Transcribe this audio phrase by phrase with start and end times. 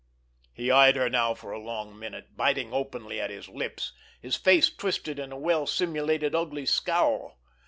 [0.51, 3.79] He eyed her now for a long minute, biting openly at his lip,
[4.19, 7.37] his face twisted in a well simulated ugly scowl.